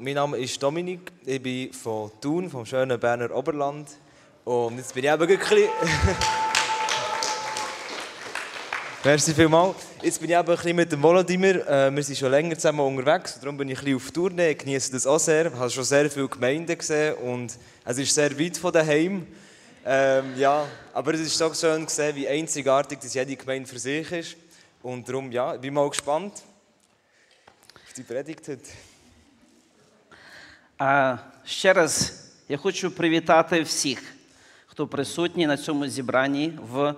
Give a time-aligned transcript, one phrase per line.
[0.00, 3.88] mein Name ist Dominik, ich bin von Thun, vom schönen Berner Oberland.
[4.44, 5.68] Und jetzt bin ich eben wirklich...
[9.04, 9.76] Merci vielmals.
[10.02, 11.66] Jetzt bin ich eben ein bisschen mit dem Volodymyr.
[11.66, 14.58] Äh, wir sind schon länger zusammen unterwegs, darum bin ich ein bisschen auf Tournee, Ich
[14.58, 15.46] genieße das auch sehr.
[15.46, 19.26] Ich habe schon sehr viele Gemeinden gesehen und es ist sehr weit von daheim.
[19.84, 24.12] Ähm, ja, aber es ist so schön gesehen, wie einzigartig das jede Gemeinde für sich
[24.12, 24.36] ist.
[24.82, 26.34] Und darum, ja, ich bin mal gespannt
[27.74, 28.62] auf die Predigt heute.
[30.77, 32.13] А ще раз
[32.49, 34.03] я хочу привітати всіх,
[34.67, 36.93] хто присутній на цьому зібранні в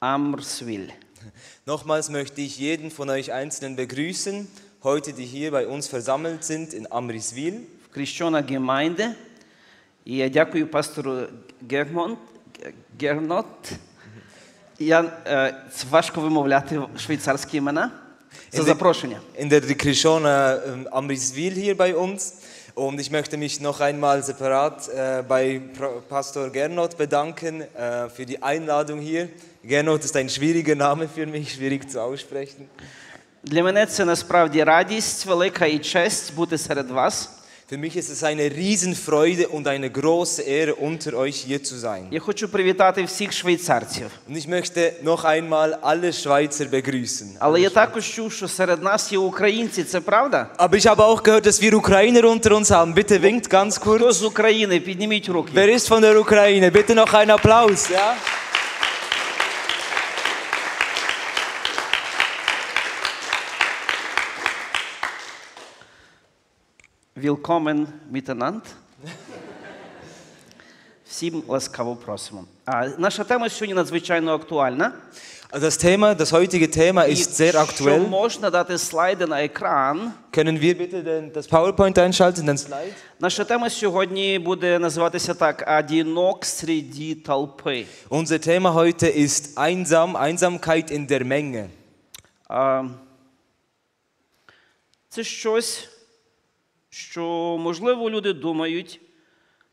[0.00, 0.88] Амрсвіль.
[1.66, 4.46] Nochmals möchte ich jeden von euch Einzelnen begrüßen,
[4.82, 7.60] heute die hier bei uns versammelt sind in Amriswil.
[7.90, 9.14] в Крещона Гемайнде.
[10.04, 11.18] І я дякую пастору
[11.70, 12.18] Гермонт,
[13.00, 13.46] Гернот.
[14.78, 17.90] Я, е, це важко вимовляти швейцарські імена.
[18.52, 19.20] За In запрошення.
[19.40, 22.34] In der Krishona ähm, Amriswil hier bei uns.
[22.74, 28.26] Und ich möchte mich noch einmal separat äh, bei Pro Pastor Gernot bedanken äh, für
[28.26, 29.28] die Einladung hier.
[29.62, 32.68] Gernot ist ein schwieriger Name für mich, schwierig zu aussprechen.
[33.44, 37.30] Для мене це насправді радість велика і честь бути серед вас.
[37.70, 42.08] Für mich ist es eine Riesenfreude und eine große Ehre, unter euch hier zu sein.
[42.10, 44.10] Я хочу привітати всіх швейцарців.
[44.30, 47.26] Und ich möchte noch einmal alle Schweizer begrüßen.
[47.38, 50.46] Але я також чув, що серед нас є українці, це правда?
[50.58, 52.94] Aber ich habe auch gehört, dass wir Ukrainer unter uns haben.
[52.94, 53.96] Bitte winkt ganz kurz.
[54.00, 54.80] Хто з України?
[54.80, 55.52] Підніміть руки.
[55.54, 56.70] Wer ist von der Ukraine?
[56.70, 57.90] Bitte noch einen Applaus.
[57.90, 58.14] Ja?
[67.20, 68.70] Willkommen miteinander.
[71.08, 72.44] Всім ласкаво просимо.
[72.64, 74.92] А наша тема сьогодні надзвичайно актуальна.
[75.52, 78.08] Das Thema, das heutige Thema І ist sehr Що aktuell.
[78.08, 80.12] можна дати слайди на екран.
[80.32, 82.92] Können wir bitte den, das PowerPoint einschalten, den Slide?
[83.20, 87.86] Наша тема сьогодні буде називатися так: Одінок середі толпи.
[88.10, 91.68] Unser Thema heute ist einsam, Einsamkeit in der Menge.
[92.48, 92.84] А,
[95.08, 95.88] Це щось,
[96.90, 99.00] що, можливо, люди думають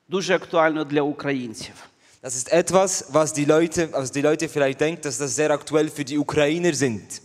[0.08, 1.76] дуже актуально для українців.
[2.24, 5.90] Das ist etwas, was die Leute, was die Leute vielleicht denken, dass das sehr aktuell
[5.90, 7.22] für die Ukrainer sind.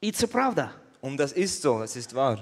[0.00, 0.70] І це правда.
[1.02, 2.38] Und das ist so, das ist wahr.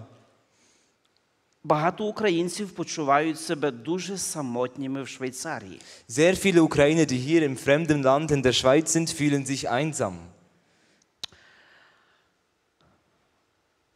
[1.65, 5.81] Багато українців почувають себе дуже самотніми в Швейцарії.
[6.09, 10.19] Sehr viele Ukrainer, die hier im fremden Land in der Schweiz sind, fühlen sich einsam.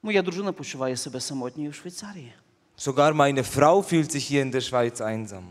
[0.03, 2.33] Моя дружина почуває себе самотньою в Швейцарії.
[2.79, 5.43] Sogar meine Frau fühlt sich hier in der Schweiz einsam.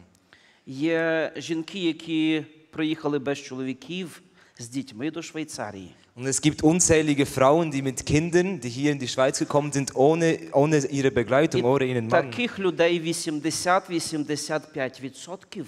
[0.65, 4.21] Є жінки, які приїхали без чоловіків
[4.59, 5.91] з дітьми до Швейцарії.
[6.17, 9.91] Und es gibt unzählige Frauen, die mit Kindern, die hier in die Schweiz gekommen sind,
[9.95, 12.31] ohne, ohne ihre Begleitung, ohne ihren І Mann.
[12.31, 15.65] таких людей 80-85%.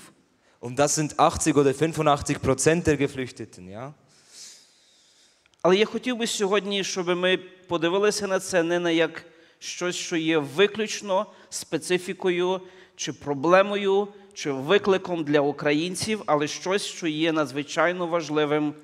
[0.62, 3.94] Und das sind 80 oder 85 Prozent der Geflüchteten, ja?
[5.65, 7.39] Але я хотів би сьогодні, щоб ми
[7.69, 9.25] подивилися на це не на як
[9.59, 12.61] щось, що є виключно специфікою
[12.97, 18.75] чи проблемою, чи викликом для українців, але щось, що є надзвичайно важливим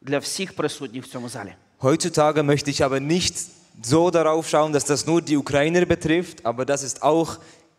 [0.00, 1.54] для всіх присутніх в цьому залі.
[1.80, 3.34] Heutzutage möchte ich aber nicht
[3.82, 7.30] so darauf schauen, dass das nur die Ukrainer betrifft, aber das ist auch,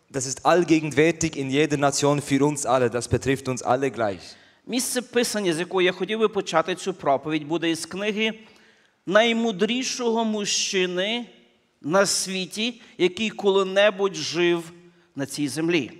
[0.09, 4.23] das ist allgegenwärtig in jeder Nation für uns alle, das betrifft uns alle gleich.
[4.67, 8.33] Місце писання, з якого я хотів би почати цю проповідь, буде із книги
[9.05, 11.25] наймудрішого мужчини
[11.81, 14.71] на світі, який коли-небудь жив
[15.15, 15.91] на цій землі.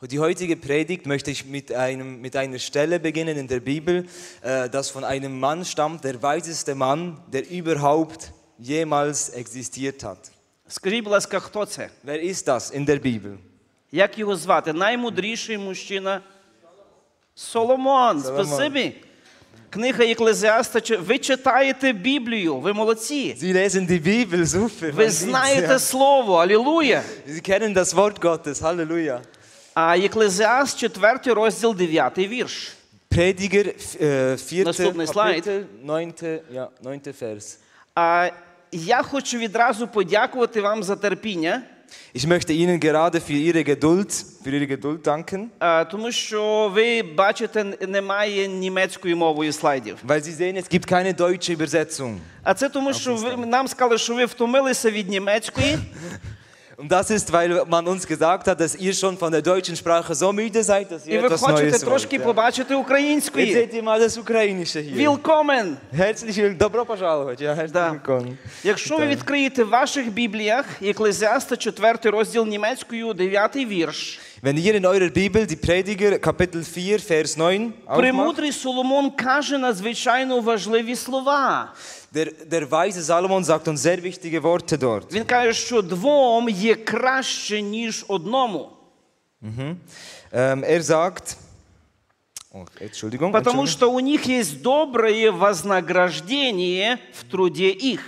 [0.00, 4.06] Und die heutige Predigt möchte ich mit, einem, mit einer Stelle beginnen in der Bibel,
[4.42, 10.30] äh, das von einem Mann stammt, der weiseste Mann, der überhaupt jemals existiert hat.
[10.68, 11.90] Скажіть, будь ласка, хто це?
[12.04, 13.36] Wer ist das in der Bibel?
[13.92, 14.72] Як його звати?
[14.72, 16.20] Наймудріший мужчина
[17.34, 18.22] Соломон.
[18.22, 18.46] Соломон.
[18.46, 18.94] Спасибі.
[19.70, 20.98] Книга Еклезіаста.
[20.98, 23.36] Ви читаєте Біблію, ви молодці.
[23.40, 24.92] Sie lesen die Bibel, super.
[24.92, 27.02] Ви знаєте слово, алілуя.
[27.28, 29.20] Sie kennen das Wort Gottes, Halleluja.
[29.74, 32.72] А Єклезіаст, 4 розділ, 9 вірш.
[33.10, 33.66] Prediger,
[34.00, 34.64] äh, 4.
[34.64, 35.44] Następny slajd.
[35.44, 36.42] Kapitel, 9.
[36.52, 37.06] Ja, 9.
[37.22, 37.58] Vers.
[37.94, 38.30] А
[38.72, 41.62] я хочу відразу подякувати вам за терпіння,
[42.16, 44.12] Ich möchte Ihnen gerade für Ihre Geduld,
[44.44, 49.96] für Ihre Geduld danken, а, тому що ви бачите, немає німецької мовою слайдів.
[50.06, 52.16] weil Sie sehen, es gibt keine deutsche Übersetzung.
[52.42, 55.78] А це тому, що ви нам сказали, що ви втомилися від німецької.
[56.84, 60.14] Und das ist, weil man uns gesagt hat, dass ihr schon von der deutschen Sprache
[60.14, 61.84] so müde seid, dass І ihr ви etwas хочете Neues wollt.
[61.84, 62.24] трошки Ja.
[62.24, 63.54] побачити Jetzt української.
[63.56, 64.96] seht ihr mal das Ukrainische hier.
[64.96, 65.76] Вілкомен!
[65.96, 66.58] Herzlich willkommen.
[66.58, 67.40] Добро пожаловать.
[67.40, 67.90] Ja, herzlich Да.
[67.92, 68.36] willkommen.
[68.64, 74.20] Якщо ви відкриєте в ваших бібліях Еклезіаста 4 розділ німецькою, 9 вірш.
[74.42, 79.58] Wenn ihr in eurer Bibel die Prediger Kapitel 4 Vers 9 aufmacht, Премудрий Соломон каже
[79.58, 81.72] надзвичайно важливі слова.
[82.13, 85.11] der, der weise Salomon sagt uns sehr wichtige Worte dort.
[85.13, 88.69] Він каже, що двом є краще, ніж одному.
[90.31, 91.37] Ähm, er sagt,
[92.53, 93.67] oh, Entschuldigung, Потому Entschuldigung.
[93.67, 98.01] что у них есть доброе вознаграждение в труде их.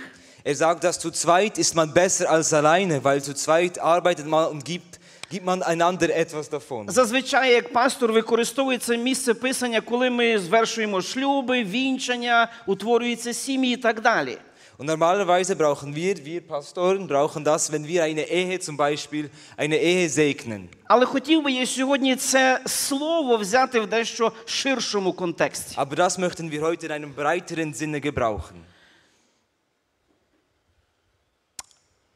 [0.44, 4.48] er sagt, dass zu zweit ist man besser als alleine, weil zu zweit arbeitet man
[4.50, 4.95] und gibt,
[5.29, 6.91] gibt man einander etwas davon.
[6.91, 13.77] Зазвичай, як пастор використовує це місце писання, коли ми звершуємо шлюби, вінчання, утворюються сім'ї і
[13.77, 14.37] так далі.
[14.79, 19.77] Und normalerweise brauchen wir, wir Pastoren, brauchen das, wenn wir eine Ehe zum Beispiel, eine
[19.77, 20.69] Ehe segnen.
[20.83, 25.75] Але хотів би я сьогодні це слово взяти в дещо ширшому контексті.
[25.77, 28.63] Aber das möchten wir heute in einem breiteren Sinne gebrauchen.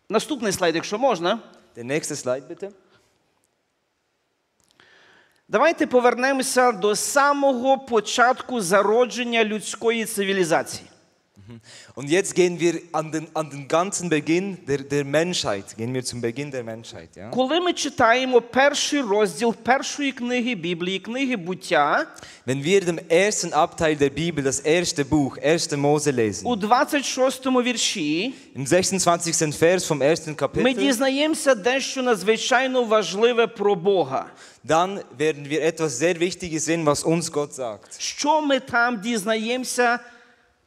[0.09, 1.39] Наступний слайд, якщо можна.
[1.77, 2.71] Der nächste Slide bitte.
[5.51, 10.90] Давайте повернемося до самого початку зародження людської цивілізації.
[11.95, 15.77] Und jetzt gehen wir an den, an den ganzen Beginn der, der Menschheit.
[15.77, 17.09] Gehen wir zum Beginn der Menschheit.
[17.15, 17.29] Ja?
[17.29, 22.07] Коли ми читаємо перший розділ першої книги Біблії, книги буття,
[22.47, 25.77] Wenn wir den ersten Abteil der Bibel, das erste Buch, 1.
[25.77, 29.61] Mose lesen, у 26 вірші, im 26.
[29.61, 34.25] Vers vom ersten ми Kapitel, дізнаємося дещо надзвичайно важливе про Бога.
[34.63, 37.99] dann werden wir etwas sehr Wichtiges sehen, was uns Gott sagt.
[37.99, 39.99] Що ми там дізнаємося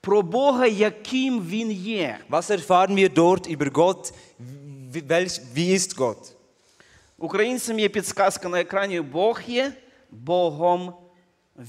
[0.04, 2.18] про Бога, яким Він є?
[2.30, 4.12] Was erfahren wir dort über Gott?
[4.92, 6.32] Wie, welch, wie ist Gott?
[7.18, 9.72] Українцям є підсказка на екрані: Бог є
[10.10, 10.92] Богом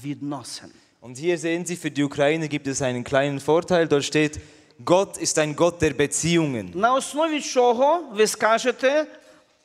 [0.04, 0.70] відносин.
[1.02, 3.86] Und hier sehen Sie, für die Ukraine gibt es einen kleinen Vorteil.
[3.86, 4.40] Dort steht,
[4.84, 6.70] Gott ist ein Gott der Beziehungen.
[6.74, 9.06] На основі чого ви скажете,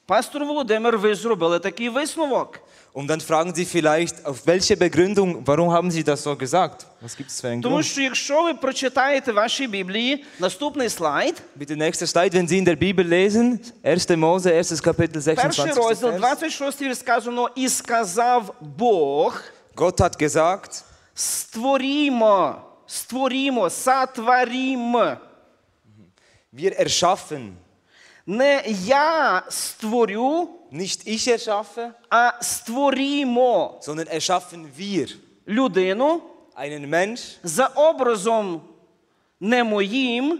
[0.05, 2.59] пастор Володимир, ви зробили такий висновок?
[2.92, 6.86] Und dann fragen Sie vielleicht, auf welche Begründung, warum haben Sie das so gesagt?
[7.02, 7.84] Was gibt es für einen Тому Grund?
[7.84, 12.64] що якщо ви прочитаєте в вашій Біблії наступний слайд, Bitte nächster Slide, wenn Sie in
[12.64, 14.18] der Bibel lesen, 1.
[14.18, 14.80] Mose, 1.
[14.80, 15.76] Kapitel, перший 26.
[15.76, 16.20] розділ, Vers.
[16.20, 19.42] 26 вірш сказано, і сказав Бог,
[19.76, 20.82] Gott hat gesagt,
[21.14, 22.56] створімо,
[22.86, 24.96] створімо, сотворім.
[26.52, 27.56] wir erschaffen.
[28.27, 35.07] Не я створю, Nicht ich erschaffe, а створімо sondern erschaffen wir
[35.47, 36.21] людину
[36.55, 38.61] einen Mensch, за образом
[39.39, 40.39] не моїм,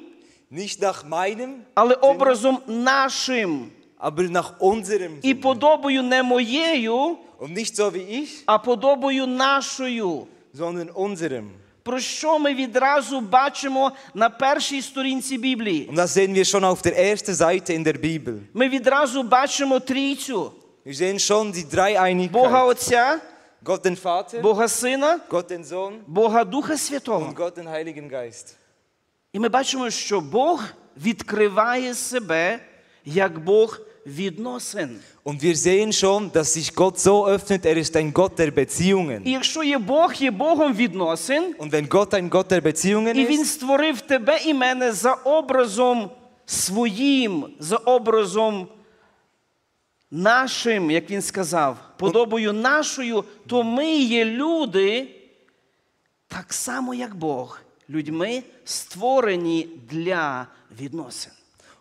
[0.51, 3.69] nicht nach meinem, але образом нашим.
[4.00, 10.27] aber nach unserem І подобою не моєю, Und nicht so wie ich, а подобою нашою.
[10.54, 11.51] sondern unserem.
[11.83, 15.89] Про що ми відразу бачимо на першій сторінці Біблії?
[15.92, 18.39] Und das sehen wir schon auf der ersten Seite in der Bibel.
[18.54, 20.51] Ми відразу бачимо трійцю:
[20.86, 22.31] Wir sehen schon die Dreieinigkeit.
[22.31, 23.19] Бога Отця,
[23.63, 27.25] Gott den Vater, Бога Сина, Gott den Sohn Бога Духа Святого.
[27.30, 28.54] und Gott den Heiligen Geist.
[29.34, 30.63] І ми бачимо, що Бог
[30.98, 32.60] відкриває себе
[33.06, 35.00] як Бог відносин.
[35.24, 39.24] Und wir sehen schon, dass sich Gott so öffnet, er ist ein Gott der Beziehungen.
[39.25, 43.25] І якщо є Бог, є Богом відносин, Und wenn Gott ein Gott der Beziehungen і
[43.25, 46.09] Він ist, створив тебе і мене за образом
[46.45, 48.68] своїм, за образом
[50.12, 55.08] нашим, як він сказав, подобою нашою, то ми є люди,
[56.27, 60.48] так само як Бог, людьми створені для
[60.79, 61.31] відносин.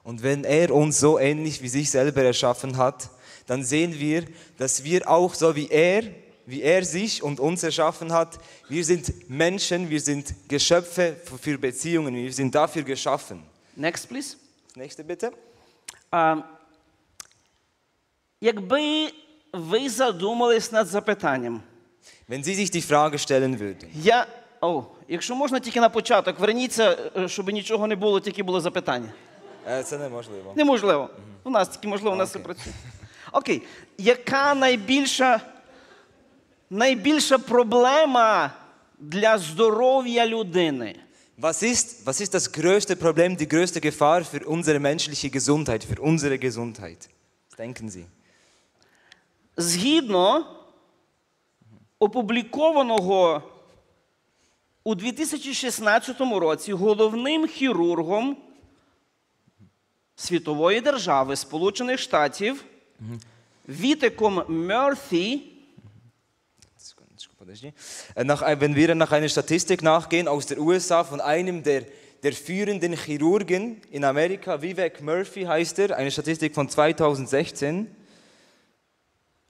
[0.04, 3.10] und wenn er uns so ähnlich wie sich selber erschaffen hat,
[3.48, 4.26] dann sehen wir,
[4.58, 6.04] dass wir auch so wie er,
[6.46, 8.38] wie er sich und uns erschaffen hat,
[8.70, 13.44] wir sind Menschen, wir sind Geschöpfe für Beziehungen, wir sind dafür geschaffen.
[13.76, 14.38] Next, please.
[14.68, 15.32] Das nächste bitte.
[16.12, 16.38] А,
[18.42, 19.12] якби
[19.54, 21.62] ви задумались над запитанням,
[22.28, 24.28] Wenn Sie sich die Frage stellen würden, я.
[24.62, 29.10] О, якщо можна тільки на початок, верніться, е, щоб нічого не було, тільки було запитання.
[29.71, 30.53] Äh, це неможливо.
[30.57, 31.11] Неможливо.
[31.45, 32.73] У нас тільки можливо, у нас все працює.
[33.33, 33.63] Окей.
[33.99, 35.41] Яка найбільша,
[36.71, 38.51] найбільша проблема
[38.99, 40.97] для здоров'я людини?
[41.39, 46.01] Was ist, was ist das größte Problem, die größte Gefahr für unsere menschliche Gesundheit, für
[46.03, 47.09] unsere Gesundheit?
[47.49, 48.05] Was denken Sie?
[49.57, 50.47] Згідно
[51.99, 53.43] опублікованого
[54.85, 58.37] у 2016 році головним хірургом
[60.21, 62.65] світової держави Сполучених Штатів
[63.69, 65.43] Вітеком Мерфі.
[68.17, 71.83] Äh, Nach, wenn wir nach einer Statistik nachgehen aus der USA von einem der,
[72.23, 77.87] der führenden Chirurgen in Amerika, Vivek Murphy heißt er, eine Statistik von 2016,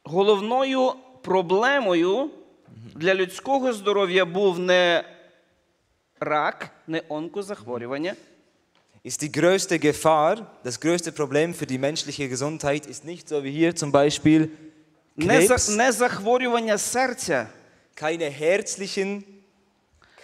[0.05, 2.31] головною проблемою
[2.95, 5.05] для людського здоров'я був не
[6.21, 8.15] рак, не онкозахворювання,
[9.04, 13.52] ist die größte Gefahr, das größte Problem für die menschliche Gesundheit ist nicht so wie
[13.52, 14.50] hier zum Beispiel
[15.16, 17.48] не, за- Krebs, не захворювання серця.
[17.96, 19.24] keine herzlichen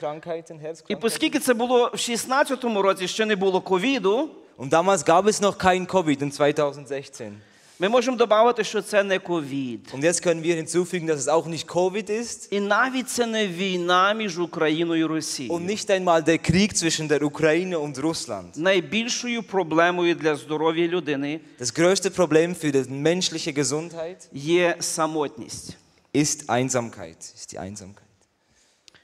[0.02, 1.06] Krankheiten, І Herzkrankheiten.
[1.06, 5.58] оскільки це було в 16-му році, ще не було ковіду, Und damals gab es noch
[5.58, 7.32] kein Covid in 2016.
[7.79, 9.89] Ми можемо додати, що це не ковід.
[9.95, 13.49] Und jetzt können wir hinzufügen, dass es auch nicht Covid ist І навіть це не
[13.49, 18.59] війна між Україною і und nicht einmal der Krieg zwischen der Ukraine und Russland.
[18.59, 25.77] Найбільшою проблемою для здоров'я людини Das größte Problem für die menschliche Gesundheit є самотність.
[26.15, 28.03] ist Einsamkeit, ist die Einsamkeit.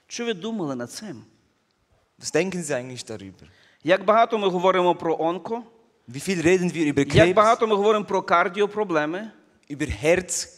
[0.06, 1.24] Що ви думали над цим?
[2.20, 3.46] Was denken Sie eigentlich darüber?
[3.84, 5.62] Як багато ми говоримо про онко,
[6.08, 9.30] Wie viel reden wir über як багато ми говоримо про кардіопроблеми,
[9.70, 10.48] über Herz,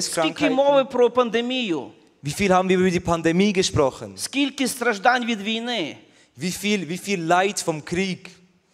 [0.00, 1.90] скільки мови про пандемію,
[2.24, 4.12] Wie viel haben wir über die Pandemie gesprochen?
[4.16, 5.96] скільки страждань від війни.
[6.38, 8.28] Wie viel, wie viel Leid vom Krieg?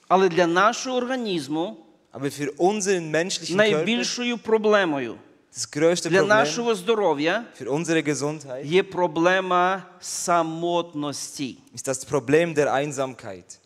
[0.09, 1.77] Але для нашого організму
[2.13, 5.15] Aber für unseren menschlichen найбільшою проблемою
[5.55, 11.59] das größte для Problem нашого здоров'я für unsere Gesundheit є проблема самотності.
[11.75, 13.59] ist das Problem der Einsamkeit.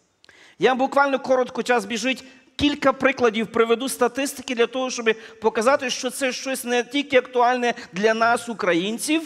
[0.59, 2.25] Я буквально коротко час біжить.
[2.60, 5.10] Кілька прикладів приведу статистики для того, щоб
[5.42, 9.22] показати, що це щось не тільки актуальне для нас, українців,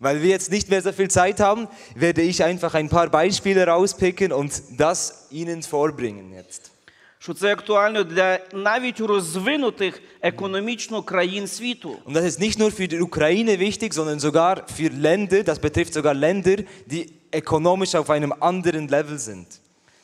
[0.00, 3.66] Weil wir jetzt nicht mehr so viel Zeit haben, werde ich einfach ein paar Beispiele
[3.66, 6.70] rauspicken und das Ihnen vorbringen jetzt.
[7.18, 11.96] що це актуально для навіть розвинутих економічно країн світу.
[12.06, 15.92] Und das ist nicht nur für die Ukraine wichtig, sondern sogar für Länder, das betrifft
[15.92, 19.46] sogar Länder, die ökonomisch auf einem anderen Level sind.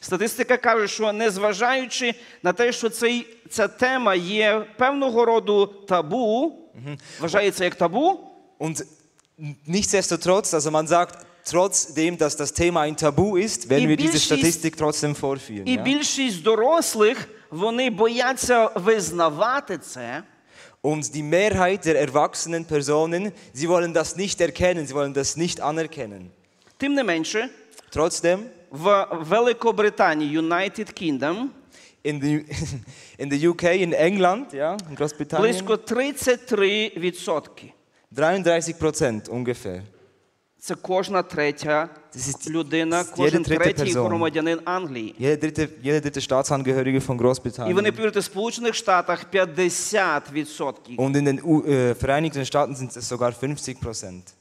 [0.03, 6.53] Статистика каже, що незважаючи на те, що цей, ця тема є певного роду табу,
[7.19, 8.19] вважається як табу,
[8.59, 8.85] Und
[9.67, 14.75] nichtsdestotrotz, also man sagt, trotzdem, dass das Thema ein Tabu ist, werden wir diese Statistik
[14.77, 15.65] trotzdem vorführen.
[15.67, 15.83] і Ja?
[15.83, 20.23] більшість дорослих вони бояться визнавати це.
[20.83, 25.59] Und die Mehrheit der erwachsenen Personen, sie wollen das nicht erkennen, sie wollen das nicht
[25.61, 26.29] anerkennen.
[26.77, 27.49] Тим не менше,
[27.89, 28.39] Trotzdem,
[28.71, 31.47] в Великобританії, United Kingdom,
[32.03, 32.43] in the,
[33.19, 37.71] in the UK, in England, ja, in Großbritannien, близько 33%.
[38.15, 39.81] 33 Prozent ungefähr.
[40.59, 41.89] Це кожна третя
[42.49, 45.15] людина, кожен третій громадянин Англії.
[45.19, 47.91] Jeder dritte, Staatsangehörige von І ви не Großbritannien.
[47.91, 50.73] повірите, в Сполучених Штатах 50%.
[50.97, 54.33] Und in den äh, Vereinigten Staaten sind es sogar 50 Prozent.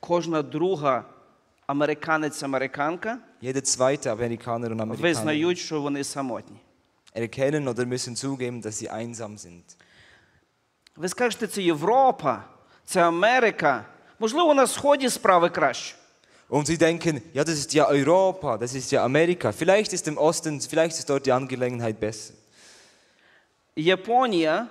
[0.00, 1.04] Кожна друга
[1.66, 6.57] американець-американка Jeder zweite Amerikaner und Amerikaner визнають, що вони самотні.
[7.15, 9.63] erkennen oder müssen zugeben, dass sie einsam sind.
[10.95, 12.43] Ви скажете, це Європа,
[12.85, 13.85] це Америка.
[14.19, 15.95] Можливо, на сході справи краще.
[16.49, 19.51] Und sie denken, ja, das ist ja Europa, das ist ja Amerika.
[19.51, 22.33] Vielleicht ist im Osten, vielleicht ist dort die Angelegenheit besser.
[23.75, 24.67] Японія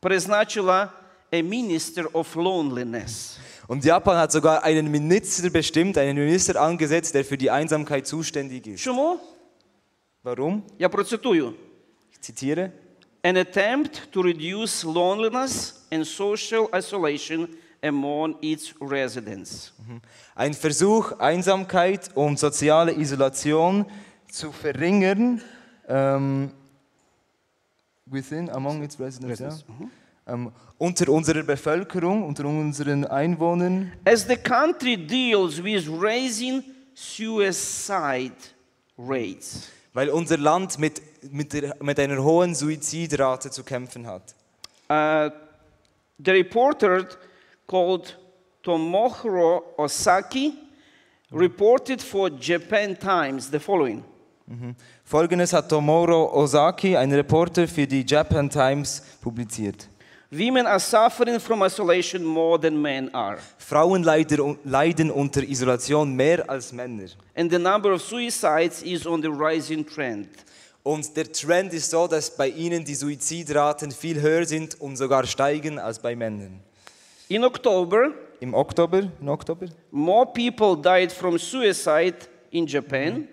[0.00, 0.88] призначила
[1.32, 3.38] a minister of loneliness.
[3.66, 8.66] Und Japan hat sogar einen Minister bestimmt, einen Minister angesetzt, der für die Einsamkeit zuständig
[8.66, 8.82] ist.
[8.82, 9.18] Чому?
[10.22, 10.62] Warum?
[10.78, 11.54] Я процитую.
[12.10, 12.72] Ich zitiere.
[13.22, 17.48] An attempt to reduce loneliness and social isolation
[17.82, 19.72] among its residents.
[20.34, 23.86] Ein Versuch, Einsamkeit und soziale Isolation
[24.30, 25.40] zu verringern
[25.88, 26.52] ähm,
[28.06, 29.50] within, among its residents, ja?
[30.27, 36.63] Ähm, unter unserer Bevölkerung, unter unseren Einwohnern, As the country deals with raising
[36.93, 38.35] suicide
[38.97, 41.01] rates, weil unser Land mit,
[41.31, 44.35] mit, der, mit einer hohen Suizidrate zu kämpfen hat.
[44.89, 45.29] uh,
[46.23, 47.07] the reporter
[47.67, 48.15] called
[48.63, 50.53] Tomohiro Osaki
[51.31, 54.03] reported for Japan Times the following.
[55.05, 59.87] Folgendes hat Tomoro Ozaki, ein Reporter für die Japan Times, publiziert.
[60.32, 66.48] Women are suffering from isolation more than men are, Frauen leider, leiden unter Isolation mehr
[66.50, 67.08] als Männer.
[67.34, 70.28] and the number of suicides is on the rising trend.
[70.82, 75.26] Und der Trend ist so, dass bei ihnen die Suizidraten viel höher sind und sogar
[75.26, 76.60] steigen als bei Männern.
[77.28, 82.16] In October, Im Oktober, im Oktober more people died from suicide
[82.50, 83.26] in Japan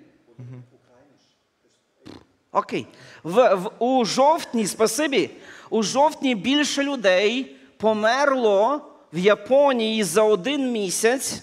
[2.52, 2.88] Окей.
[3.24, 5.30] В, в, у жовтні, спасибі,
[5.71, 8.81] у жовтні більше людей померло
[9.13, 11.43] в Японії за один місяць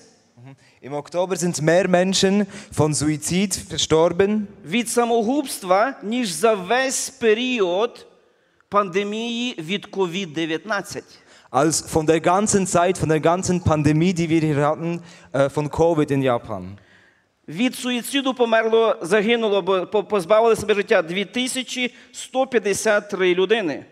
[0.83, 8.07] Im Oktober sind mehr Menschen von Suizid verstorben від самогубства, ніж за весь період
[8.69, 11.01] пандемії від COVID-19.
[11.49, 15.01] als von der ganzen Zeit, von der ganzen Pandemie, die wir hier hatten,
[15.33, 16.77] äh, von Covid in Japan.
[17.47, 19.63] Від суїциду померло, загинуло,
[20.09, 23.85] позбавили себе життя 2153 людини.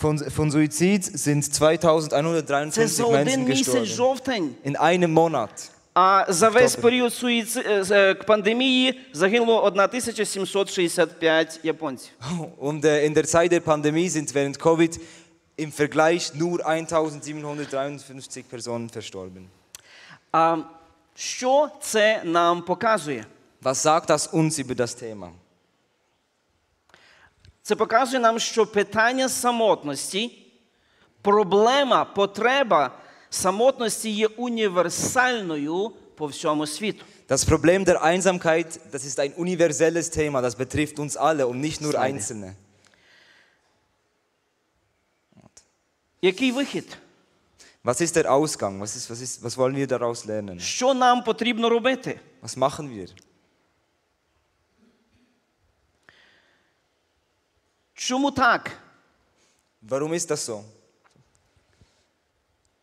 [0.00, 3.84] Von, von Suizid sind Це за 2153 один Menschen місяць gestorben.
[3.84, 4.54] жовтень.
[4.64, 5.70] In einem Monat.
[5.94, 6.90] А за весь Добре.
[6.90, 7.60] період суїци...
[7.60, 12.10] е, е, пандемії загинуло 1765 японців.
[12.60, 15.00] Und äh, in der Zeit der Pandemie sind während Covid
[15.56, 19.46] im Vergleich nur 1753 Personen verstorben.
[20.32, 20.56] А
[21.14, 23.26] що це нам показує?
[23.62, 25.30] Was sagt das uns über das Thema?
[27.63, 30.45] Це показує нам, що питання самотності,
[31.21, 32.91] проблема, потреба
[33.29, 37.05] самотності є універсальною по всьому світу.
[37.29, 41.81] Das Problem der Einsamkeit, das ist ein universelles Thema, das betrifft uns alle und nicht
[41.81, 42.55] nur Einzelne.
[46.21, 46.97] Який вихід?
[47.83, 48.79] Was ist der Ausgang?
[48.79, 50.59] Was, ist, was, ist, was wollen wir daraus lernen?
[50.59, 52.19] Що нам потрібно робити?
[52.41, 53.09] Was machen wir?
[58.03, 58.71] Чому так?
[59.89, 60.63] Warum ist das so?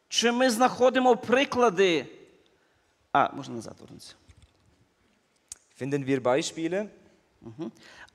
[0.08, 2.06] Чи ми знаходимо приклади?
[3.12, 4.14] А, можна назад вернутися.
[5.80, 6.88] Finden wir Beispiele?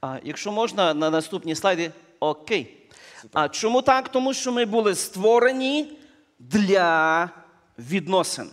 [0.02, 1.92] А, якщо можна, на наступні слайди.
[2.20, 2.90] Окей.
[3.34, 4.10] А чому так?
[4.10, 6.00] Тому що ми були створені
[6.40, 7.30] для
[7.80, 8.50] відносин.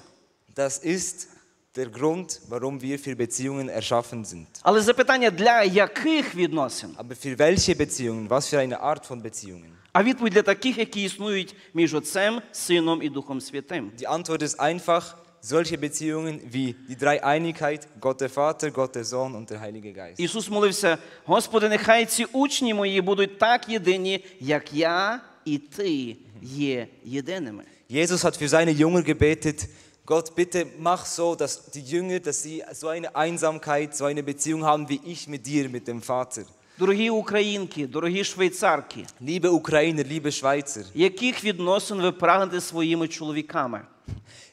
[0.55, 1.29] Das ist
[1.76, 4.48] der Grund, warum wir für Beziehungen erschaffen sind.
[4.62, 6.90] Але запитання для яких відносин?
[6.98, 8.30] Aber für welche Beziehungen?
[8.30, 9.72] Was für eine Art von Beziehungen?
[9.94, 13.92] А відповідь для таких, які існують між Отцем, Сином і Духом Святим.
[14.00, 19.36] Die Antwort ist einfach solche Beziehungen wie die Dreieinigkeit, Gott der Vater, Gott der Sohn
[19.36, 20.20] und der Heilige Geist.
[20.20, 26.88] Ісус молився: Господи, нехай ці учні мої будуть так єдині, як я і ти є
[27.04, 27.64] єдиними.
[27.90, 29.70] Jesus hat für seine Jünger gebetet,
[30.06, 34.64] Gott, bitte mach so, dass die Jünger, dass sie so eine Einsamkeit, so eine Beziehung
[34.64, 36.44] haben wie ich mit dir, mit dem Vater.
[36.80, 43.82] Дорогі українки, дорогі швейцарки, Liebe Ukrainer, liebe Schweizer, яких відносин ви прагнете своїми чоловіками?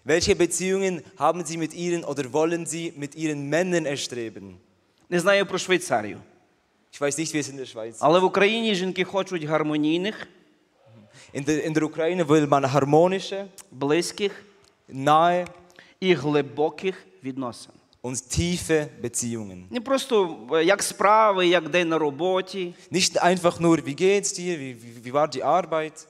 [0.05, 4.59] welche Beziehungen haben Sie mit Ihren oder wollen Sie mit Ihren Männern erstreben?
[5.11, 6.19] Не знаю про Швейцарію.
[6.93, 8.01] Ich weiß nicht, wie es in der Schweiz ist.
[8.01, 10.27] Але в Україні жінки хочуть гармонійних,
[11.35, 14.33] In der, in der Ukraine will man harmonische, близьких
[14.89, 15.47] nahe
[16.01, 17.73] і глибоких відносин.
[18.05, 19.65] und tiefe Beziehungen.
[19.71, 24.59] Не просто е, як справи, як день на роботі, Nicht einfach nur, wie geht's dir,
[24.59, 26.07] wie, wie, wie war die Arbeit,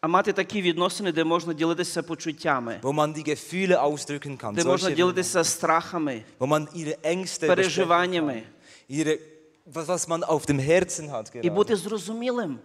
[0.00, 4.64] а мати такі відносини, де можна ділитися почуттями, wo man die Gefühle ausdrücken kann, де
[4.64, 8.42] можна solche, ділитися страхами, wo man ihre Ängste besprechen переживаннями kann,
[8.88, 9.18] ihre,
[9.66, 12.58] was, was man auf dem Herzen hat і gerade, бути зрозумілим,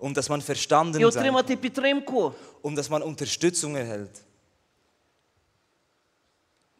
[0.00, 2.32] und dass man і verstanden sein отримати підтримку.
[2.62, 4.26] und dass man Unterstützung erhält.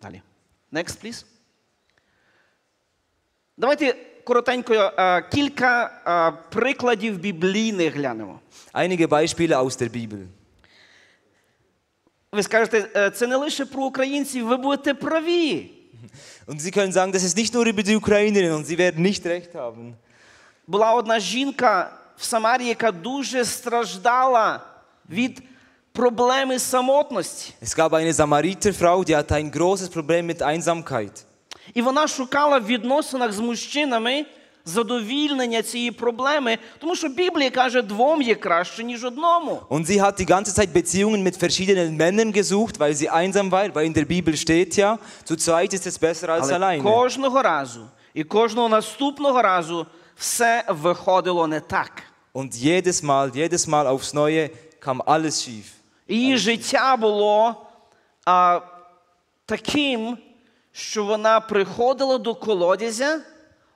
[0.02, 0.22] Далі.
[0.74, 1.26] Next, please.
[3.58, 8.40] Давайте коротенько е, кілька е, прикладів біблійних глянемо.
[8.74, 10.28] Einige Beispiele aus der Bibel.
[12.32, 15.72] Ви скажете, «Е, це не лише про українців, ви будете праві.
[16.48, 19.26] Und Sie können sagen, das ist nicht nur über die Ukrainerin und Sie werden nicht
[19.26, 19.94] recht haben.
[20.68, 24.62] Була одна жінка в Самарії, яка дуже страждала
[25.10, 25.44] від
[25.93, 27.54] проблеми самотності.
[27.62, 31.25] Es gab eine Samariterfrau, die hatte ein großes Problem mit Einsamkeit.
[31.73, 34.25] І вона шукала в відносинах з мужчинами
[34.65, 39.60] задовільнення цієї проблеми, тому що Біблія каже, двом є краще, ніж одному.
[39.69, 43.75] Und sie hat die ganze Zeit Beziehungen mit verschiedenen Männern gesucht, weil sie einsam war,
[43.75, 46.84] weil in der Bibel steht ja, zu zweit ist es besser als Але alleine.
[46.84, 51.91] кожного разу і кожного наступного разу все виходило не так.
[52.34, 54.49] Und jedes Mal, jedes Mal aufs Neue
[54.80, 55.65] kam alles schief.
[56.12, 57.56] Її життя було
[58.26, 58.60] а,
[59.45, 60.17] таким,
[60.71, 63.21] що вона приходила до колодязя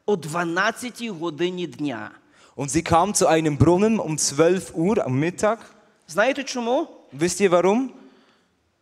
[0.06, 2.12] о 12 годині дня.
[2.58, 5.58] Und sie kam zu einem Brunnen um 12 Uhr am Mittag.
[6.08, 6.88] Знаєте чому?
[7.20, 7.90] Wisst ihr warum?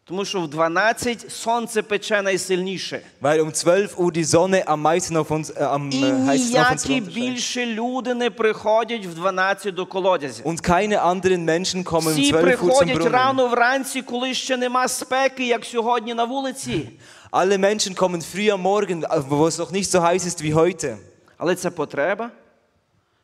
[0.06, 3.02] Тому що в 12 сонце пече найсильніше.
[3.22, 6.62] Weil um 12 Uhr die Sonne am meisten auf uns, äh, am І äh, heißesten
[6.62, 10.44] auf uns ніякі більше люди не приходять в 12 до колодязя.
[10.44, 13.12] Und keine anderen Menschen kommen um Всі 12 Uhr zum приходять Brunnen.
[13.12, 16.90] рано вранці, коли ще нема спеки, як сьогодні на вулиці.
[17.32, 20.98] Alle Menschen kommen früh am Morgen, wo es noch nicht so heiß ist wie heute.
[21.38, 22.32] Але це потреба.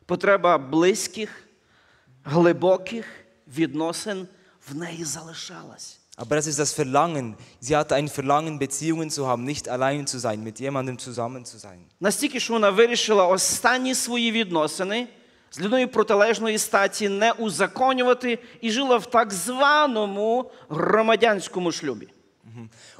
[0.06, 1.30] потреба близьких,
[2.24, 3.06] глибоких
[3.46, 4.28] відносин
[4.68, 5.99] в неї залишалась.
[6.19, 7.35] Aber das ist das Verlangen.
[7.59, 11.57] Sie hatte ein Verlangen, Beziehungen zu haben, nicht allein zu sein, mit jemandem zusammen zu
[11.59, 11.79] sein.
[11.99, 15.07] Настільки, що вона вирішила останні свої відносини
[15.51, 22.07] з людиною протилежної статі не узаконювати і жила в так званому громадянському шлюбі.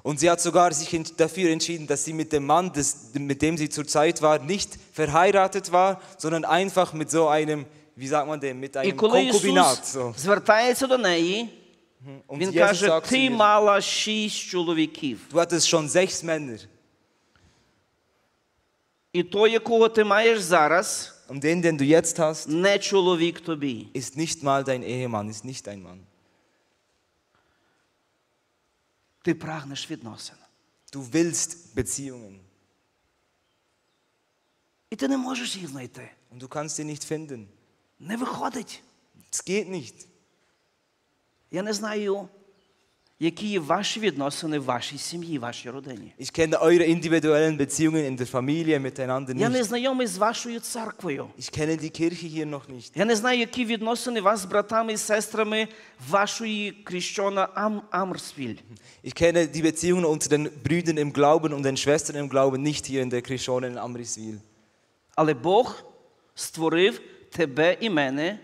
[0.04, 3.42] Und sie hat sogar sich ent- dafür entschieden, dass sie mit dem Mann, des, mit
[3.42, 8.40] dem sie zurzeit war, nicht verheiratet war, sondern einfach mit so einem, wie sagt man
[8.40, 9.80] dem, mit І einem коли Konkubinat.
[9.84, 10.14] Ісус So.
[10.18, 11.50] звертається до неї,
[12.29, 16.25] Und він Jesus каже: sagt zu Ти ihr, мала шість чоловіків, du hattest schon sechs
[16.25, 16.67] Männer.
[19.13, 23.89] і той, якого ти маєш зараз, Und den, den du jetzt hast, не чоловік тобі.
[23.95, 25.99] ist nicht mal dein Ehemann, ist nicht dein Mann.
[29.23, 30.37] Ти прагнеш відносин.
[30.93, 32.39] Du willst Beziehungen
[34.91, 36.11] І ти не можеш їх знайти.
[36.33, 37.47] und du kannst sie nicht finden.
[38.01, 38.83] Не виходить.
[39.33, 40.07] Es geht nicht.
[41.52, 42.28] Я не знаю,
[43.20, 46.14] які є ваші відносини в вашій сім'ї, в вашій родині.
[46.20, 49.64] Ich kenne eure individuellen Beziehungen in der Familie miteinander Я не nicht.
[49.64, 51.28] знайомий з вашою церквою.
[51.40, 52.92] Ich kenne die Kirche hier noch nicht.
[52.96, 55.68] Я не знаю, які відносини вас з братами і сестрами
[56.10, 58.56] вашої кріщона Ам Амрсвіль.
[59.04, 62.86] Ich kenne die Beziehungen unter den Brüdern im Glauben und den Schwestern im Glauben nicht
[62.86, 64.40] hier in der Krishone in Amriswil.
[65.16, 65.84] Але Бог
[66.36, 67.00] створив
[67.32, 68.40] тебе і мене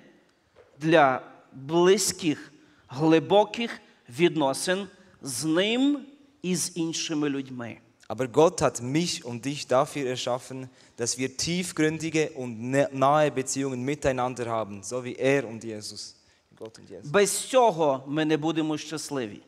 [0.79, 1.21] для
[1.53, 2.51] близьких,
[2.87, 3.79] глибоких
[4.19, 4.87] відносин
[5.21, 6.05] з ним
[6.41, 7.77] і з іншими людьми.
[8.09, 10.67] Aber Gott hat mich und dich dafür erschaffen,
[10.97, 16.15] dass wir tiefgründige und ne- nahe Beziehungen miteinander haben, so wie er und Jesus.
[16.59, 17.11] Gott und Jesus.
[17.11, 19.41] Без цього ми не будемо щасливі.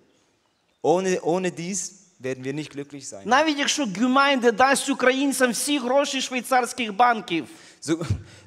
[0.84, 3.22] Ohne, ohne dies werden wir nicht glücklich sein.
[3.26, 7.48] Навіть якщо Гюмайнде дасть українцям всі гроші швейцарських банків,
[7.80, 7.98] So,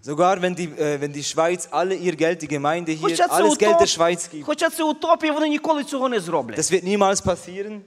[0.02, 3.34] sogar wenn die, äh, wenn die Schweiz alle ihr Geld, die Gemeinde hier, хоча це,
[3.34, 3.88] alles Geld der утоп...
[3.88, 6.58] Schweiz gibt, хоча це утопія, вони ніколи цього не зроблять.
[6.58, 7.80] das wird niemals passieren.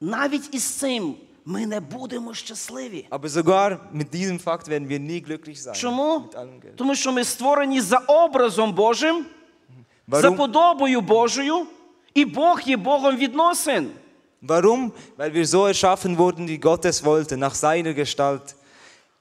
[0.00, 3.06] Навіть із цим ми не будемо щасливі.
[3.10, 5.74] Aber sogar mit diesem Fakt werden wir nie glücklich sein.
[5.74, 6.18] Чому?
[6.18, 6.76] Mit allem Geld.
[6.76, 9.26] Тому що ми створені за образом Божим,
[10.08, 10.36] за Warum?
[10.36, 11.66] подобою Божою,
[12.14, 13.90] і Бог є Богом відносин.
[14.42, 14.92] Warum?
[15.16, 18.54] Weil wir so erschaffen wurden, wie Gott es wollte, nach seiner Gestalt.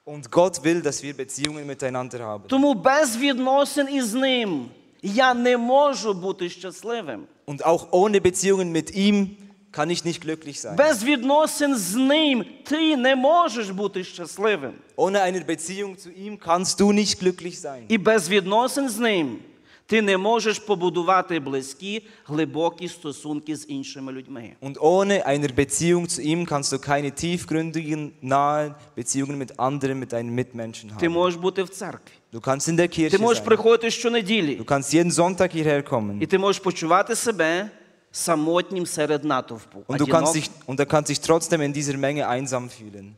[0.06, 2.48] Und Gott will, dass wir Beziehungen miteinander haben.
[2.48, 4.70] Тому без відносин із ним
[5.02, 7.28] я не можу бути щасливим.
[7.46, 9.38] Und auch ohne Beziehungen mit ihm
[9.72, 10.76] kann ich nicht glücklich sein.
[10.76, 14.74] Без відносин з ним ти не можеш бути щасливим.
[14.96, 17.86] Ohne eine Beziehung zu ihm kannst du nicht glücklich sein.
[17.88, 19.40] І без відносин з ним
[19.87, 24.53] ти не можеш побудувати близькі, глибокі стосунки з іншими людьми.
[24.62, 30.12] Und ohne eine Beziehung zu ihm kannst du keine tiefgründigen, nahen Beziehungen mit anderen, mit
[30.12, 32.12] deinen Mitmenschen Ти можеш бути в церкві.
[32.33, 33.46] Du kannst in der Ти Kirche можеш sein.
[33.46, 34.59] приходити щонеділі.
[34.59, 36.22] Du kannst jeden Sonntag hierher kommen.
[36.22, 37.70] І ти можеш почувати себе
[38.12, 39.85] самотнім серед натовпу.
[39.88, 43.14] Und du kannst dich, und du kannst dich trotzdem in dieser Menge einsam fühlen.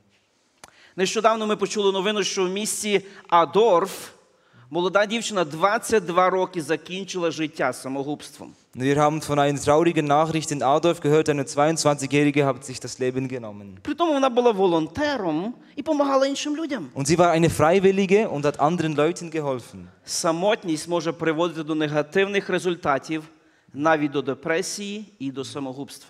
[0.97, 4.09] Нещодавно ми почули новину, що в місті Адорф
[4.70, 8.54] молода дівчина 22 роки закінчила життя самогубством.
[8.76, 12.98] Und wir haben von einer traurigen Nachricht in Adorf gehört, eine 22-Jährige hat sich das
[13.00, 13.78] Leben genommen.
[13.82, 16.90] При тому вона була волонтером і допомагала іншим людям.
[16.96, 19.88] Und sie war eine Freiwillige und hat anderen Leuten geholfen.
[20.06, 23.24] Самотність може приводити до негативних результатів,
[23.74, 26.10] навіть до депресії і до самогубства.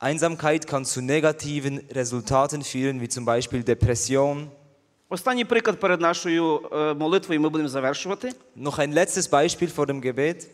[0.00, 4.50] Einsamkeit kann zu negativen Resultaten führen, wie zum Beispiel Depression.
[5.11, 8.31] Останній приклад перед нашою е, молитвою ми будемо завершувати.
[8.57, 10.47] Noch ein letztes Beispiel vor dem Gebet.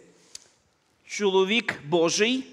[1.06, 2.44] Чоловік Божий,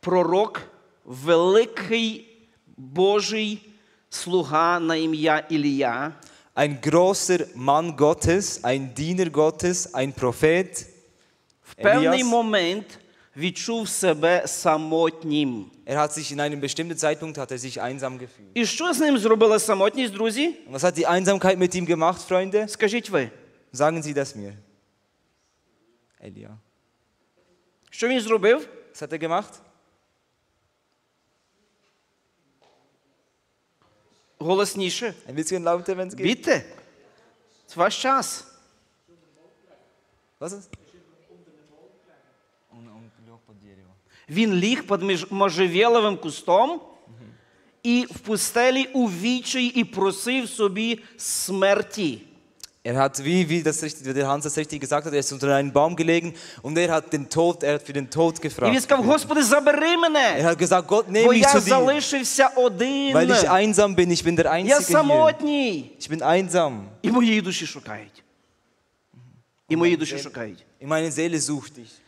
[0.00, 0.62] пророк,
[1.04, 2.26] великий
[2.76, 3.68] Божий
[4.10, 6.12] слуга на ім'я Ілія,
[6.56, 10.86] Ein großer Mann Gottes, ein Diener Gottes, ein Prophet.
[11.64, 12.98] в певний момент
[13.37, 15.71] відчув себе самотнім.
[15.85, 18.51] Er hat sich in einem bestimmten Zeitpunkt hat er sich einsam gefühlt.
[18.53, 20.55] І що з ним зробила самотність, друзі?
[20.67, 22.67] Und was hat die Einsamkeit mit ihm gemacht, Freunde?
[22.67, 23.29] Скажіть ви,
[23.73, 24.53] Sagen Sie das mir.
[26.23, 26.49] Elia.
[27.89, 28.67] що він зробив?
[28.93, 29.59] Was hat er gemacht?
[34.39, 35.13] Голосніше.
[35.27, 36.23] Ein bisschen lauter, wenn es geht.
[36.23, 36.63] Бідьте.
[37.67, 38.45] Це ваш час.
[40.39, 40.69] Was ist?
[44.30, 46.80] Він ліг під можжевеловим кустом
[47.82, 52.22] і в пустелі у відчаї і просив собі смерті.
[52.86, 55.32] Er hat, wie, wie, das richtig, wie der Hans das richtig gesagt hat, er ist
[55.32, 58.42] unter einen Baum gelegen und er hat den Tod, er hat für den Tod він
[58.42, 58.82] gefragt.
[58.82, 59.96] сказав: Господи, забери
[60.38, 63.12] Er hat gesagt, Gott, бо mich zu dir, залишився один.
[63.14, 65.02] weil ich einsam bin, ich bin der Я Einzige
[65.40, 65.84] hier.
[65.98, 66.88] Ich bin einsam.
[67.02, 68.22] І моєї душі шукають.
[69.68, 70.64] І моєї душі шукають.
[70.80, 72.05] In meine Seele sucht dich.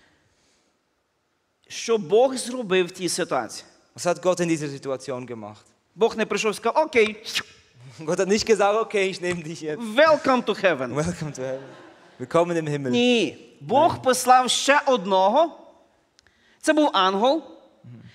[1.69, 3.65] Що Бог зробив в тій ситуації?
[3.97, 5.65] Was hat Gott in dieser Situation gemacht?
[5.95, 7.17] Бог не прийшов і сказав, окей,
[8.01, 9.97] Gott hat nicht gesagt, okay, ich nehme dich jetzt.
[9.97, 10.95] welcome to heaven.
[10.95, 11.69] Welcome to heaven.
[12.19, 12.91] Willkommen im Himmel.
[12.93, 13.37] Ні.
[13.61, 15.59] Бог послав ще одного.
[16.61, 17.43] Це був ангел,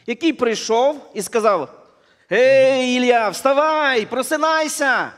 [0.07, 1.69] який прийшов і сказав:
[2.29, 5.11] Гей, Ілля, вставай, просинайся.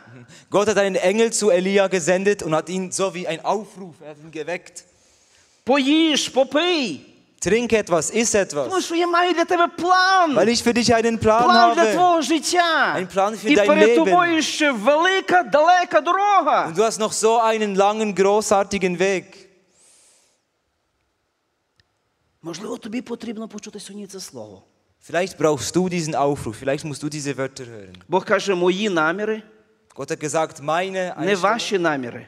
[0.50, 4.10] Gott hat einen Engel zu Elia gesendet und hat ihn so wie ein Aufruf, er
[4.10, 4.84] hat ihn geweckt.
[5.64, 7.15] Поїж, попий.
[7.45, 10.35] Trink etwas, iss Тому etwas, що я маю для тебе план.
[10.37, 11.93] weil ich für dich einen Plan План для habe.
[11.93, 12.95] твого життя.
[12.97, 14.05] Ein Plan für І dein перед Leben.
[14.05, 16.67] тобою ще велика, далека дорога.
[16.69, 19.25] Und du hast noch so einen langen, großartigen Weg.
[22.43, 24.63] Можливо, тобі потрібно почути сьогодні це слово.
[25.11, 27.95] Vielleicht brauchst du diesen Aufruf, vielleicht musst du diese Wörter hören.
[28.09, 29.43] Бог каже, мої наміри
[29.97, 32.27] Gott hat gesagt, meine не Einstellung, ваші наміри.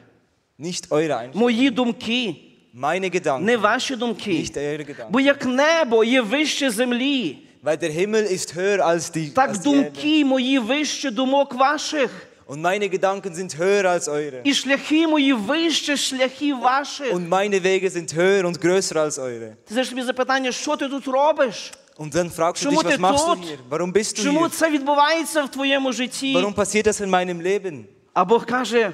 [0.59, 2.35] nicht eure Einstellung, Мої думки
[2.73, 4.31] meine Gedanken, не ваші думки.
[4.31, 5.09] nicht eure Gedanken.
[5.09, 9.57] Бо як небо є вище землі, Weil der Himmel ist höher als die, так als
[9.59, 9.83] die Erde.
[9.91, 12.09] думки мої вище думок ваших.
[12.47, 14.41] Und meine Gedanken sind höher als eure.
[14.43, 17.13] І шляхи мої вище шляхів ваших.
[17.13, 19.49] Und meine Wege sind höher und größer als eure.
[19.65, 21.71] Ти задаєш собі запитання, що ти тут робиш?
[21.97, 23.45] Und dann fragst du Чому dich, ти was machst du тут?
[23.45, 23.57] hier?
[23.69, 24.49] Warum bist du Чому hier?
[24.49, 26.35] це відбувається в твоєму житті?
[26.37, 27.83] Warum passiert das in meinem Leben?
[28.13, 28.91] А Бог каже,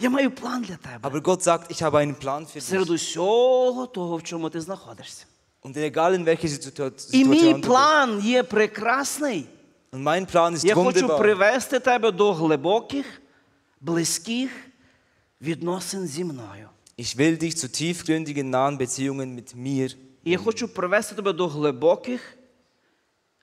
[0.00, 0.98] я маю план для тебе.
[1.02, 2.64] Aber Gott sagt, ich habe einen Plan für dich.
[2.64, 5.26] Серед усього того, в чому ти знаходишся.
[5.62, 7.66] Und egal in welcher Situa- І мій Situation du bist.
[7.66, 9.44] план є прекрасний.
[9.92, 13.06] Und mein Plan ist Я хочу привести тебе до глибоких,
[13.80, 14.50] близьких
[15.40, 16.68] відносин зі мною.
[16.98, 19.96] Ich will dich zu tiefgründigen, nahen Beziehungen mit mir.
[20.24, 22.36] І я хочу привести тебе до глибоких,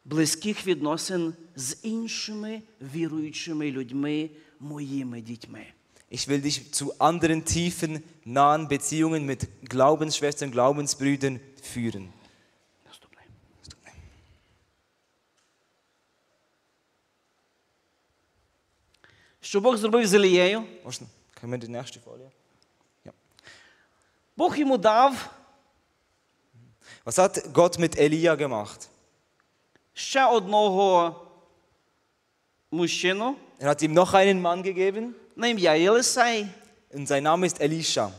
[0.06, 2.62] близьких відносин з іншими
[2.96, 5.66] віруючими людьми, моїми дітьми.
[6.11, 12.13] Ich will dich zu anderen tiefen, nahen Beziehungen mit Glaubensschwestern, Glaubensbrüdern führen.
[12.87, 13.23] Наступне.
[19.41, 20.65] Що Бог зробив з Елією?
[20.85, 21.07] Можна?
[21.41, 22.31] Können wir die nächste Folie?
[23.05, 23.13] Ja.
[24.37, 25.31] Бог йому дав
[27.05, 28.89] Was hat Gott mit Elia gemacht?
[29.95, 31.17] ще одного
[32.71, 36.47] мужчину Er hat ihm noch einen Mann gegeben на ім'я Єлисей.
[36.95, 38.11] und sein Name ist Elisha.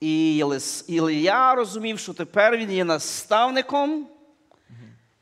[0.00, 4.06] І Єлис- Ілля розумів, що тепер він є наставником,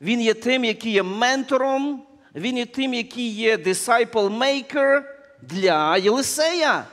[0.01, 2.03] він є тим, який є ментором,
[2.35, 5.01] він є тим, який є disciple maker
[5.41, 6.85] для Єлисея.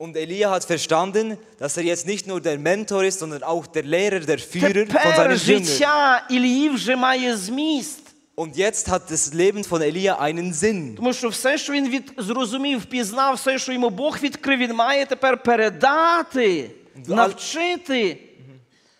[0.00, 3.82] Und Elia hat verstanden, dass er jetzt nicht nur der Mentor ist, sondern auch der
[3.84, 5.64] Lehrer, der Führer von Тепер seinen Jüngern.
[5.64, 8.00] життя Ілії вже має зміст.
[8.35, 10.95] Und jetzt hat das Leben von Elia einen Sinn.
[10.95, 15.05] Тому що все, що він від, зрозумів, впізнав, все, що йому Бог відкрив, він має
[15.05, 16.71] тепер передати,
[17.07, 18.17] навчити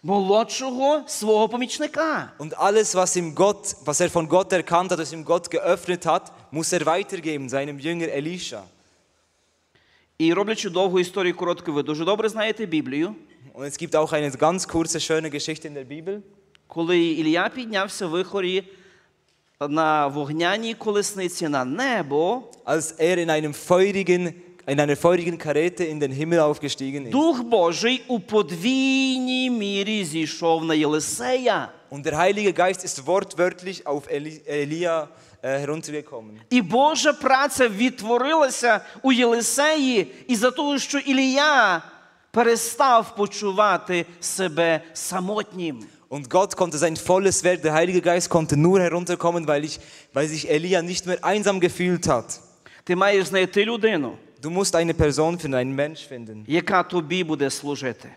[0.04, 2.32] молодшого свого помічника.
[2.40, 6.06] Und alles, was, ihm Gott, was er von Gott erkannt hat, was ihm Gott geöffnet
[6.06, 8.64] hat, muss er weitergeben, seinem Jünger Elisha.
[10.18, 13.16] І роблячи довгу історію коротку, ви дуже добре знаєте Біблію.
[13.54, 16.22] Und es gibt auch eine ganz kurze, schöne Geschichte in der Bibel.
[16.68, 18.64] Коли Ілля піднявся в вихорі
[19.70, 24.34] на вогняній колесниці на небо, Als er in, einem feurigen,
[24.68, 27.12] in einer feurigen Karete in den Himmel aufgestiegen ist.
[27.12, 31.70] Дух Божий у подвійній мірі зійшов на Єлисея.
[31.92, 35.08] Und der Heilige Geist ist wortwörtlich auf Eli, Elia
[35.44, 36.40] äh, heruntergekommen.
[36.50, 41.82] І Божа праця відтворилася у Єлисеї із-за того, що Ілія
[42.32, 45.86] перестав почувати себе самотнім.
[46.13, 49.79] Und Gott konnte sein volles Werk, der Heilige Geist konnte nur herunterkommen, weil, ich,
[50.13, 52.41] weil sich Elia nicht mehr einsam gefühlt hat.
[52.85, 57.51] Ти маєш знайти людину, Du musst eine Person finden, einen Mensch finden, яка тобі буде
[57.51, 58.09] служити.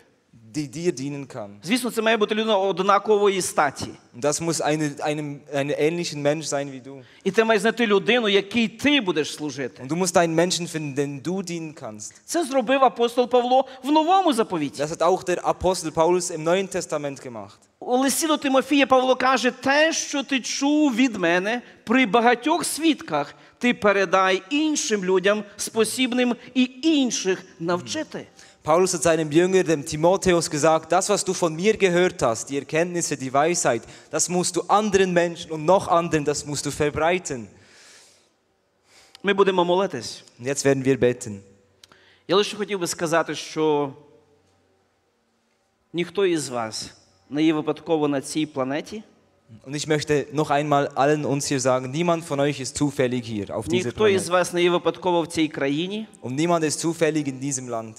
[0.57, 1.49] Die dir dienen kann.
[1.63, 3.85] Звісно, це має бути людина однакової статі.
[4.15, 7.03] Und das muss eine, einem, einen ähnlichen Mensch sein wie du.
[7.23, 9.83] І ти маєш знайти людину, якій ти будеш служити.
[9.83, 12.13] Und du musst einen Menschen finden, den du dienen kannst.
[12.25, 14.81] Це зробив апостол Павло в новому заповіті.
[14.81, 17.57] Das hat auch der Apostel Paulus im Neuen Testament gemacht.
[17.79, 23.35] У листі до Тимофія Павло каже: те, що ти чув від мене при багатьох свідках,
[23.57, 28.27] ти передай іншим людям, спосібним і інших навчити.
[28.66, 32.58] Paulus hat seinem Jünger, dem Timotheus, gesagt, das, was du von mir gehört hast, die
[32.58, 37.48] Erkenntnisse, die Weisheit, das musst du anderen Menschen und noch anderen, das musst du verbreiten.
[39.24, 40.22] Ми будемо молитись.
[40.38, 41.40] Und jetzt werden wir beten.
[42.28, 43.92] Я лише хотів би сказати, що
[45.92, 46.94] ніхто із вас
[47.30, 49.02] не є випадково на цій планеті,
[49.66, 53.50] Und ich möchte noch einmal allen uns hier sagen, niemand von euch ist zufällig hier
[53.50, 54.30] auf diesem ніхто із Planeten.
[54.30, 57.94] вас не є випадково в цій країні, Und niemand ist zufällig in diesem Land.